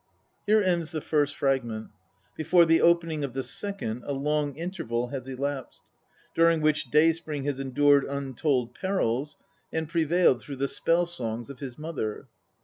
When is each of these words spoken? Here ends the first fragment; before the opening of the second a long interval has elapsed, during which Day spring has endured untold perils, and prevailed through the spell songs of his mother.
Here 0.47 0.59
ends 0.63 0.91
the 0.91 0.99
first 0.99 1.35
fragment; 1.35 1.91
before 2.35 2.65
the 2.65 2.81
opening 2.81 3.23
of 3.23 3.33
the 3.33 3.43
second 3.43 4.01
a 4.07 4.13
long 4.13 4.55
interval 4.55 5.09
has 5.09 5.27
elapsed, 5.27 5.83
during 6.33 6.59
which 6.61 6.89
Day 6.89 7.13
spring 7.13 7.43
has 7.43 7.59
endured 7.59 8.05
untold 8.05 8.73
perils, 8.73 9.37
and 9.71 9.87
prevailed 9.87 10.41
through 10.41 10.55
the 10.55 10.67
spell 10.67 11.05
songs 11.05 11.51
of 11.51 11.59
his 11.59 11.77
mother. 11.77 12.25